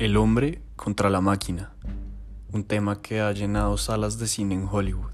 El 0.00 0.16
hombre 0.16 0.62
contra 0.76 1.10
la 1.10 1.20
máquina, 1.20 1.74
un 2.52 2.64
tema 2.64 3.02
que 3.02 3.20
ha 3.20 3.30
llenado 3.32 3.76
salas 3.76 4.18
de 4.18 4.28
cine 4.28 4.54
en 4.54 4.66
Hollywood, 4.66 5.10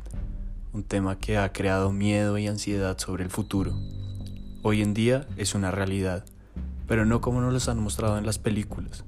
un 0.72 0.84
tema 0.84 1.18
que 1.18 1.38
ha 1.38 1.52
creado 1.52 1.90
miedo 1.90 2.38
y 2.38 2.46
ansiedad 2.46 2.96
sobre 2.96 3.24
el 3.24 3.30
futuro. 3.30 3.72
Hoy 4.62 4.82
en 4.82 4.94
día 4.94 5.26
es 5.36 5.56
una 5.56 5.72
realidad, 5.72 6.24
pero 6.86 7.04
no 7.04 7.20
como 7.20 7.40
nos 7.40 7.52
los 7.52 7.68
han 7.68 7.80
mostrado 7.80 8.16
en 8.16 8.26
las 8.26 8.38
películas. 8.38 9.04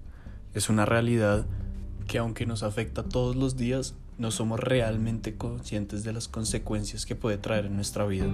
Es 0.53 0.69
una 0.69 0.85
realidad 0.85 1.47
que 2.09 2.19
aunque 2.19 2.45
nos 2.45 2.65
afecta 2.65 3.05
todos 3.05 3.37
los 3.37 3.57
días, 3.57 3.95
no 4.19 4.33
somos 4.33 4.59
realmente 4.59 5.37
conscientes 5.37 6.03
de 6.03 6.13
las 6.13 6.27
consecuencias 6.27 7.07
que 7.07 7.15
puede 7.15 7.39
traer 7.39 7.67
en 7.67 7.77
nuestra 7.77 8.05
vida. 8.05 8.27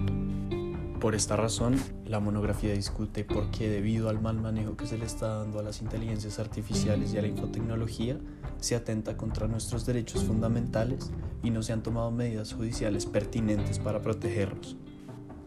Por 1.05 1.15
esta 1.15 1.37
razón, 1.37 1.77
la 2.07 2.19
monografía 2.19 2.73
discute 2.73 3.25
por 3.25 3.51
qué 3.51 3.69
debido 3.69 4.09
al 4.09 4.23
mal 4.23 4.41
manejo 4.41 4.75
que 4.75 4.87
se 4.87 4.97
le 4.97 5.05
está 5.05 5.37
dando 5.37 5.59
a 5.59 5.63
las 5.63 5.83
inteligencias 5.83 6.39
artificiales 6.39 7.13
y 7.13 7.19
a 7.19 7.21
la 7.21 7.29
infotecnología, 7.29 8.17
se 8.59 8.75
atenta 8.75 9.19
contra 9.19 9.47
nuestros 9.47 9.85
derechos 9.85 10.25
fundamentales 10.25 11.13
y 11.43 11.51
no 11.51 11.63
se 11.63 11.75
han 11.75 11.83
tomado 11.83 12.11
medidas 12.11 12.55
judiciales 12.55 13.05
pertinentes 13.05 13.79
para 13.79 14.01
protegerlos. 14.01 14.79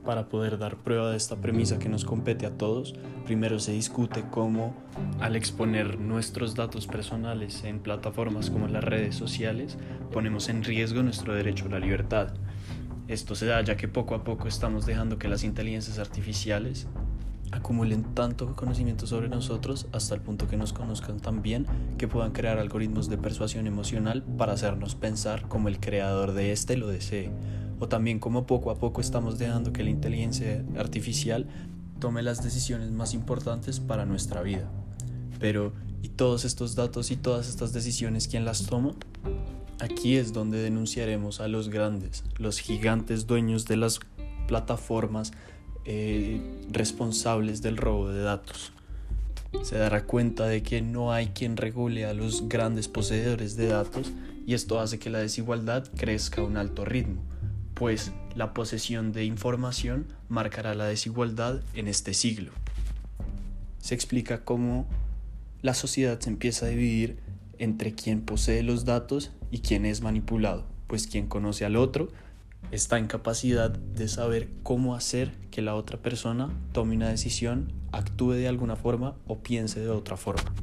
Para 0.06 0.30
poder 0.30 0.60
dar 0.60 0.78
prueba 0.78 1.10
de 1.10 1.18
esta 1.18 1.38
premisa 1.38 1.80
que 1.80 1.90
nos 1.90 2.06
compete 2.06 2.46
a 2.46 2.56
todos, 2.56 2.94
primero 3.26 3.58
se 3.58 3.72
discute 3.72 4.26
cómo, 4.30 4.76
al 5.20 5.36
exponer 5.36 6.00
nuestros 6.00 6.54
datos 6.54 6.86
personales 6.86 7.64
en 7.64 7.80
plataformas 7.80 8.52
como 8.52 8.68
las 8.68 8.84
redes 8.84 9.16
sociales, 9.16 9.80
ponemos 10.14 10.50
en 10.50 10.64
riesgo 10.64 11.02
nuestro 11.02 11.34
derecho 11.34 11.66
a 11.66 11.70
la 11.70 11.80
libertad 11.80 12.36
esto 13.08 13.36
se 13.36 13.46
da 13.46 13.62
ya 13.62 13.78
que 13.78 13.88
poco 13.88 14.16
a 14.16 14.24
poco 14.24 14.48
estamos 14.48 14.86
dejando 14.86 15.18
que 15.18 15.28
las 15.28 15.44
inteligencias 15.44 16.00
artificiales 16.00 16.88
acumulen 17.52 18.04
tanto 18.14 18.56
conocimiento 18.56 19.08
sobre 19.08 19.30
nosotros 19.30 19.88
hasta 19.94 20.16
el 20.16 20.22
punto 20.22 20.48
que 20.48 20.58
nos 20.58 20.74
conozcan 20.74 21.20
tan 21.20 21.42
bien 21.42 21.66
que 21.98 22.08
puedan 22.08 22.32
crear 22.32 22.60
algoritmos 22.60 23.10
de 23.10 23.18
persuasión 23.18 23.68
emocional 23.68 24.24
para 24.38 24.54
hacernos 24.54 24.96
pensar 24.96 25.48
como 25.48 25.70
el 25.70 25.80
creador 25.80 26.34
de 26.34 26.52
este 26.52 26.76
lo 26.76 26.88
desee. 26.88 27.32
O 27.80 27.88
también 27.88 28.20
como 28.20 28.46
poco 28.46 28.72
a 28.72 28.76
poco 28.76 29.02
estamos 29.02 29.38
dejando 29.38 29.72
que 29.72 29.84
la 29.84 29.92
inteligencia 29.92 30.66
artificial 30.78 31.48
tome 32.00 32.24
las 32.24 32.44
decisiones 32.44 32.92
más 32.92 33.14
importantes 33.14 33.80
para 33.80 34.06
nuestra 34.06 34.42
vida. 34.42 34.70
Pero, 35.40 35.74
¿y 36.02 36.10
todos 36.10 36.44
estos 36.44 36.76
datos 36.76 37.12
y 37.12 37.16
todas 37.16 37.48
estas 37.48 37.72
decisiones 37.72 38.28
quién 38.28 38.46
las 38.46 38.66
toma? 38.66 38.94
Aquí 39.80 40.16
es 40.18 40.34
donde 40.34 40.58
denunciaremos 40.60 41.40
a 41.40 41.48
los 41.48 41.70
grandes, 41.70 42.24
los 42.38 42.60
gigantes 42.60 43.28
dueños 43.28 43.66
de 43.66 43.78
las 43.78 44.00
plataformas 44.48 45.34
eh, 45.86 46.42
responsables 46.72 47.62
del 47.62 47.78
robo 47.78 48.10
de 48.10 48.24
datos. 48.24 48.74
Se 49.62 49.78
dará 49.78 50.04
cuenta 50.04 50.48
de 50.48 50.64
que 50.64 50.82
no 50.82 51.14
hay 51.14 51.28
quien 51.28 51.58
regule 51.58 52.06
a 52.06 52.14
los 52.14 52.50
grandes 52.50 52.88
poseedores 52.88 53.56
de 53.56 53.68
datos 53.68 54.12
y 54.48 54.56
esto 54.56 54.80
hace 54.80 54.98
que 54.98 55.10
la 55.10 55.20
desigualdad 55.20 55.88
crezca 55.96 56.42
a 56.42 56.46
un 56.46 56.58
alto 56.58 56.84
ritmo, 56.84 57.22
pues 57.74 58.12
la 58.36 58.54
posesión 58.54 59.12
de 59.12 59.26
información 59.26 60.08
marcará 60.28 60.74
la 60.74 60.86
desigualdad 60.86 61.62
en 61.76 61.88
este 61.88 62.14
siglo. 62.14 62.52
Se 63.80 63.94
explica 63.94 64.44
cómo 64.44 64.88
la 65.62 65.74
sociedad 65.74 66.20
se 66.20 66.30
empieza 66.30 66.66
a 66.66 66.70
dividir 66.70 67.20
entre 67.60 67.94
quien 67.94 68.22
posee 68.22 68.64
los 68.64 68.86
datos 68.86 69.32
y 69.52 69.60
quien 69.60 69.86
es 69.86 70.02
manipulado, 70.02 70.66
pues 70.88 71.08
quien 71.08 71.28
conoce 71.28 71.66
al 71.66 71.76
otro 71.76 72.10
está 72.72 72.98
en 72.98 73.08
capacidad 73.08 73.70
de 73.70 74.08
saber 74.08 74.50
cómo 74.64 74.96
hacer 74.96 75.32
que 75.52 75.62
la 75.62 75.76
otra 75.76 75.98
persona 75.98 76.50
tome 76.74 76.96
una 76.96 77.10
decisión, 77.10 77.72
actúe 77.92 78.34
de 78.34 78.48
alguna 78.48 78.76
forma 78.76 79.16
o 79.26 79.40
piense 79.40 79.80
de 79.80 79.90
otra 79.90 80.18
forma. 80.18 80.54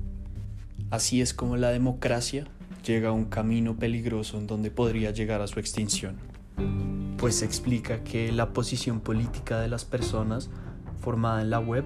Así 0.91 1.21
es 1.21 1.33
como 1.35 1.57
la 1.57 1.71
democracia 1.71 2.47
llega 2.85 3.09
a 3.09 3.13
un 3.13 3.25
camino 3.25 3.77
peligroso 3.77 4.39
en 4.39 4.47
donde 4.47 4.71
podría 4.71 5.11
llegar 5.11 5.41
a 5.41 5.47
su 5.47 5.59
extinción, 5.59 6.17
pues 7.17 7.37
se 7.37 7.47
explica 7.47 8.05
que 8.05 8.31
la 8.33 8.53
posición 8.53 9.01
política 9.01 9.61
de 9.61 9.69
las 9.69 9.85
personas 9.85 10.51
formada 11.01 11.41
en 11.41 11.51
la 11.51 11.61
web 11.61 11.85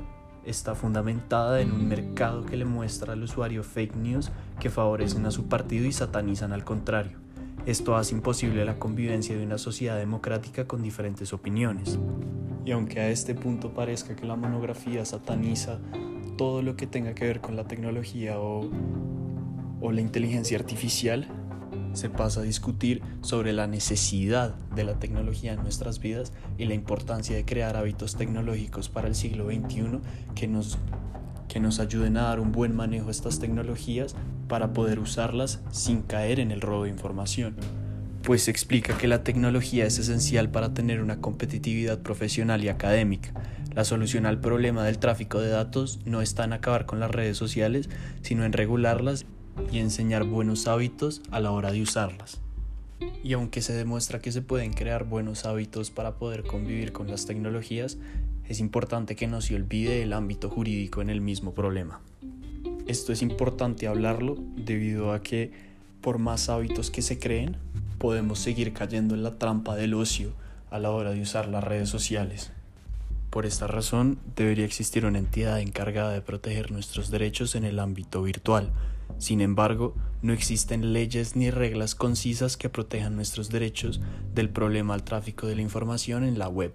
está 0.48 0.75
fundamentada 0.75 1.60
en 1.60 1.72
un 1.72 1.88
mercado 1.88 2.44
que 2.44 2.56
le 2.56 2.64
muestra 2.64 3.12
al 3.12 3.22
usuario 3.22 3.62
fake 3.62 3.97
news 3.97 4.31
que 4.59 4.70
favorecen 4.70 5.26
a 5.26 5.31
su 5.31 5.47
partido 5.47 5.86
y 5.86 5.92
satanizan 5.92 6.53
al 6.53 6.64
contrario. 6.64 7.19
Esto 7.66 7.97
hace 7.97 8.14
imposible 8.14 8.64
la 8.64 8.78
convivencia 8.78 9.36
de 9.36 9.44
una 9.44 9.59
sociedad 9.59 9.98
democrática 9.98 10.66
con 10.66 10.82
diferentes 10.82 11.32
opiniones. 11.32 11.98
Y 12.64 12.72
aunque 12.72 13.00
a 13.00 13.10
este 13.10 13.34
punto 13.34 13.75
parezca 13.75 14.16
que 14.16 14.26
la 14.26 14.36
monografía 14.36 15.04
sataniza 15.04 15.78
todo 16.38 16.62
lo 16.62 16.76
que 16.76 16.86
tenga 16.86 17.15
que 17.15 17.26
ver 17.26 17.41
con 17.41 17.56
la 17.56 17.65
tecnología 17.65 18.38
o, 18.38 18.70
la 19.82 20.00
inteligencia 20.00 20.59
artificial, 20.59 21.26
se 21.93 22.10
pasa 22.10 22.41
a 22.41 22.44
discutir 22.44 23.03
sobre 23.21 23.53
la 23.53 23.66
necesidad 23.66 24.54
de 24.75 24.84
la 24.84 24.99
tecnología 24.99 25.53
en 25.53 25.62
nuestras 25.62 26.00
vidas 26.00 26.32
y 26.56 26.65
la 26.66 26.75
importancia 26.75 27.37
de 27.37 27.44
crear 27.44 27.76
hábitos 27.76 28.16
tecnológicos 28.16 28.88
para 28.88 29.09
el 29.09 29.15
siglo 29.15 29.47
XXI 29.47 30.00
que 30.34 30.48
nos, 30.48 30.78
que 31.48 31.60
nos 31.60 31.81
ayuden 31.81 32.16
a 32.16 32.22
dar 32.22 32.41
un 32.41 32.53
buen 32.53 32.75
manejo 32.75 33.09
a 33.09 33.10
estas 33.10 33.38
tecnologías 33.38 34.15
para 34.48 34.72
poder 34.72 34.98
usarlas 34.98 35.60
sin 35.71 36.03
caer 36.03 36.41
en 36.41 36.50
el 36.50 36.60
robo 36.60 36.84
de 36.84 36.91
información. 36.91 37.56
Pues 38.22 38.43
se 38.43 38.50
explica 38.50 38.98
que 38.98 39.09
la 39.09 39.25
tecnología 39.25 39.87
es 39.87 39.98
esencial 39.98 40.50
para 40.50 40.75
tener 40.75 41.00
una 41.00 41.21
competitividad 41.21 42.00
profesional 42.00 42.62
y 42.62 42.69
académica. 42.69 43.32
La 43.75 43.84
solución 43.84 44.27
al 44.27 44.41
problema 44.41 44.84
del 44.84 44.98
tráfico 44.98 45.41
de 45.41 45.50
datos 45.50 46.00
no 46.04 46.21
está 46.21 46.44
en 46.44 46.53
acabar 46.53 46.84
con 46.84 47.00
las 47.00 47.10
redes 47.10 47.37
sociales, 47.37 47.88
sino 48.22 48.44
en 48.44 48.53
regularlas 48.53 49.25
y 49.70 49.78
enseñar 49.78 50.24
buenos 50.24 50.66
hábitos 50.66 51.22
a 51.30 51.41
la 51.41 51.50
hora 51.50 51.72
de 51.72 51.82
usarlas. 51.82 52.41
Y 53.22 53.32
aunque 53.32 53.62
se 53.62 53.72
demuestra 53.72 54.20
que 54.20 54.32
se 54.32 54.42
pueden 54.42 54.72
crear 54.72 55.04
buenos 55.04 55.44
hábitos 55.44 55.91
para 55.91 56.16
poder 56.16 56.44
convivir 56.44 56.92
con 56.92 57.08
las 57.08 57.26
tecnologías, 57.26 57.98
es 58.48 58.60
importante 58.60 59.14
que 59.16 59.26
no 59.26 59.41
se 59.41 59.54
olvide 59.54 60.02
el 60.02 60.12
ámbito 60.12 60.48
jurídico 60.48 61.02
en 61.02 61.10
el 61.10 61.20
mismo 61.20 61.54
problema. 61.54 62.00
Esto 62.86 63.12
es 63.12 63.20
importante 63.22 63.86
hablarlo 63.86 64.36
debido 64.56 65.12
a 65.12 65.22
que 65.22 65.52
por 66.00 66.18
más 66.18 66.48
hábitos 66.48 66.91
que 66.91 67.02
se 67.02 67.18
creen, 67.18 67.56
podemos 67.98 68.38
seguir 68.38 68.72
cayendo 68.72 69.14
en 69.14 69.22
la 69.22 69.38
trampa 69.38 69.74
del 69.74 69.94
ocio 69.94 70.32
a 70.70 70.78
la 70.78 70.91
hora 70.91 71.10
de 71.10 71.20
usar 71.20 71.48
las 71.48 71.64
redes 71.64 71.88
sociales. 71.88 72.52
Por 73.30 73.44
esta 73.44 73.66
razón, 73.66 74.18
debería 74.36 74.64
existir 74.64 75.04
una 75.04 75.18
entidad 75.18 75.60
encargada 75.60 76.12
de 76.12 76.22
proteger 76.22 76.70
nuestros 76.70 77.10
derechos 77.10 77.54
en 77.54 77.64
el 77.64 77.78
ámbito 77.78 78.22
virtual, 78.22 78.72
sin 79.16 79.41
embargo, 79.41 79.94
no 80.20 80.32
existen 80.32 80.92
leyes 80.92 81.36
ni 81.36 81.50
reglas 81.50 81.94
concisas 81.94 82.56
que 82.56 82.69
protejan 82.69 83.16
nuestros 83.16 83.48
derechos 83.48 84.00
del 84.34 84.50
problema 84.50 84.94
al 84.94 85.04
tráfico 85.04 85.46
de 85.46 85.56
la 85.56 85.62
información 85.62 86.24
en 86.24 86.38
la 86.38 86.48
web. 86.48 86.72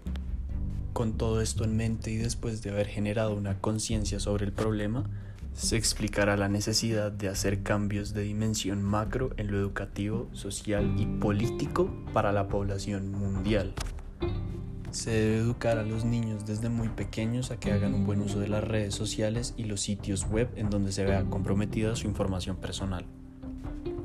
Con 0.93 1.17
todo 1.17 1.41
esto 1.41 1.63
en 1.63 1.75
mente 1.75 2.11
y 2.11 2.17
después 2.17 2.61
de 2.61 2.71
haber 2.71 2.87
generado 2.87 3.33
una 3.33 3.59
conciencia 3.59 4.19
sobre 4.19 4.45
el 4.45 4.51
problema, 4.53 5.09
se 5.53 5.77
explicará 5.77 6.35
la 6.35 6.49
necesidad 6.49 7.11
de 7.11 7.29
hacer 7.29 7.63
cambios 7.63 8.13
de 8.13 8.23
dimensión 8.23 8.81
macro 8.81 9.31
en 9.37 9.51
lo 9.51 9.57
educativo, 9.57 10.27
social 10.33 10.95
y 10.97 11.05
político 11.05 11.93
para 12.13 12.31
la 12.31 12.47
población 12.47 13.11
mundial. 13.11 13.73
Se 14.93 15.09
debe 15.09 15.37
educar 15.37 15.79
a 15.79 15.83
los 15.83 16.05
niños 16.05 16.45
desde 16.45 16.69
muy 16.69 16.87
pequeños 16.87 17.49
a 17.49 17.59
que 17.59 17.71
hagan 17.71 17.95
un 17.95 18.05
buen 18.05 18.21
uso 18.21 18.39
de 18.39 18.47
las 18.47 18.63
redes 18.63 18.93
sociales 18.93 19.55
y 19.57 19.63
los 19.63 19.81
sitios 19.81 20.29
web 20.29 20.51
en 20.55 20.69
donde 20.69 20.91
se 20.91 21.03
vea 21.03 21.23
comprometida 21.23 21.95
su 21.95 22.05
información 22.05 22.57
personal. 22.57 23.03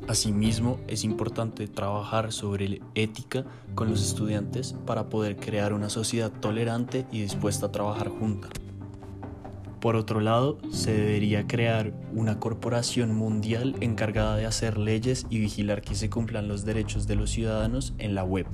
Asimismo, 0.09 0.81
es 0.89 1.05
importante 1.05 1.69
trabajar 1.69 2.33
sobre 2.33 2.81
ética 2.95 3.45
con 3.75 3.91
los 3.91 4.03
estudiantes 4.03 4.77
para 4.87 5.11
poder 5.11 5.37
crear 5.37 5.75
una 5.75 5.91
sociedad 5.91 6.33
tolerante 6.33 7.05
y 7.13 7.21
dispuesta 7.21 7.67
a 7.67 7.73
trabajar 7.73 8.09
junta. 8.09 8.49
Por 9.81 9.95
otro 9.95 10.21
lado, 10.21 10.59
se 10.71 10.95
debería 10.95 11.47
crear 11.47 11.93
una 12.15 12.41
corporación 12.41 13.15
mundial 13.15 13.77
encargada 13.81 14.37
de 14.37 14.47
hacer 14.47 14.79
leyes 14.79 15.27
y 15.29 15.39
vigilar 15.39 15.83
que 15.83 15.95
se 15.95 16.09
cumplan 16.09 16.49
los 16.49 16.65
derechos 16.65 17.07
de 17.07 17.17
los 17.17 17.29
ciudadanos 17.29 17.93
en 17.99 18.15
la 18.15 18.25
web. 18.25 18.47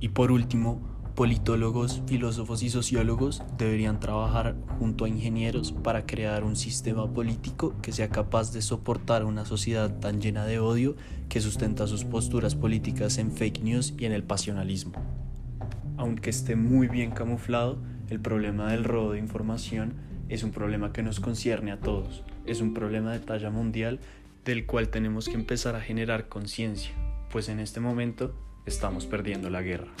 Y 0.00 0.08
por 0.08 0.32
último, 0.32 0.91
Politólogos, 1.14 2.02
filósofos 2.06 2.62
y 2.62 2.70
sociólogos 2.70 3.42
deberían 3.58 4.00
trabajar 4.00 4.56
junto 4.78 5.04
a 5.04 5.10
ingenieros 5.10 5.70
para 5.70 6.06
crear 6.06 6.42
un 6.42 6.56
sistema 6.56 7.12
político 7.12 7.74
que 7.82 7.92
sea 7.92 8.08
capaz 8.08 8.50
de 8.54 8.62
soportar 8.62 9.26
una 9.26 9.44
sociedad 9.44 9.98
tan 10.00 10.22
llena 10.22 10.46
de 10.46 10.58
odio 10.58 10.96
que 11.28 11.42
sustenta 11.42 11.86
sus 11.86 12.04
posturas 12.04 12.54
políticas 12.54 13.18
en 13.18 13.30
fake 13.30 13.62
news 13.62 13.92
y 13.98 14.06
en 14.06 14.12
el 14.12 14.22
pasionalismo. 14.22 14.94
Aunque 15.98 16.30
esté 16.30 16.56
muy 16.56 16.88
bien 16.88 17.10
camuflado, 17.10 17.76
el 18.08 18.18
problema 18.18 18.72
del 18.72 18.82
robo 18.82 19.12
de 19.12 19.18
información 19.18 19.92
es 20.30 20.42
un 20.42 20.50
problema 20.50 20.94
que 20.94 21.02
nos 21.02 21.20
concierne 21.20 21.72
a 21.72 21.80
todos, 21.80 22.24
es 22.46 22.62
un 22.62 22.72
problema 22.72 23.12
de 23.12 23.20
talla 23.20 23.50
mundial 23.50 24.00
del 24.46 24.64
cual 24.64 24.88
tenemos 24.88 25.28
que 25.28 25.34
empezar 25.34 25.76
a 25.76 25.82
generar 25.82 26.30
conciencia, 26.30 26.92
pues 27.30 27.50
en 27.50 27.60
este 27.60 27.80
momento 27.80 28.34
estamos 28.64 29.04
perdiendo 29.04 29.50
la 29.50 29.60
guerra. 29.60 29.92